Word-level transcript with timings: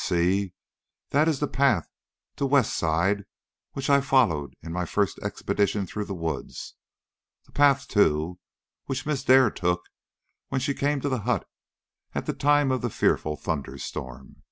"See, 0.00 0.52
that 1.10 1.26
is 1.26 1.40
the 1.40 1.48
path 1.48 1.88
to 2.36 2.46
West 2.46 2.72
Side 2.76 3.24
which 3.72 3.90
I 3.90 4.00
followed 4.00 4.54
in 4.62 4.72
my 4.72 4.84
first 4.84 5.18
expedition 5.24 5.88
through 5.88 6.04
the 6.04 6.14
woods 6.14 6.76
the 7.46 7.50
path, 7.50 7.88
too, 7.88 8.38
which 8.84 9.06
Miss 9.06 9.24
Dare 9.24 9.50
took 9.50 9.86
when 10.50 10.60
she 10.60 10.72
came 10.72 11.00
to 11.00 11.08
the 11.08 11.22
hut 11.22 11.48
at 12.14 12.26
the 12.26 12.32
time 12.32 12.70
of 12.70 12.80
the 12.80 12.90
fearful 12.90 13.36
thunderstorm. 13.36 14.44